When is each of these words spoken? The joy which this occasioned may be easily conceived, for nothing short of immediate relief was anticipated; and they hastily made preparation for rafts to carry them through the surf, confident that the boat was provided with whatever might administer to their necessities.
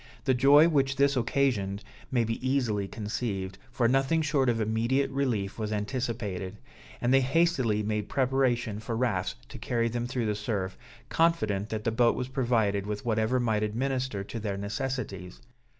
The 0.23 0.33
joy 0.33 0.67
which 0.67 0.95
this 0.95 1.15
occasioned 1.15 1.83
may 2.11 2.23
be 2.23 2.43
easily 2.49 2.87
conceived, 2.87 3.59
for 3.69 3.87
nothing 3.87 4.23
short 4.23 4.49
of 4.49 4.59
immediate 4.59 5.11
relief 5.11 5.59
was 5.59 5.71
anticipated; 5.71 6.57
and 6.99 7.13
they 7.13 7.21
hastily 7.21 7.83
made 7.83 8.09
preparation 8.09 8.79
for 8.79 8.97
rafts 8.97 9.35
to 9.49 9.59
carry 9.59 9.89
them 9.89 10.07
through 10.07 10.25
the 10.25 10.33
surf, 10.33 10.75
confident 11.09 11.69
that 11.69 11.83
the 11.83 11.91
boat 11.91 12.15
was 12.15 12.29
provided 12.29 12.87
with 12.87 13.05
whatever 13.05 13.39
might 13.39 13.61
administer 13.61 14.23
to 14.23 14.39
their 14.39 14.57
necessities. 14.57 15.39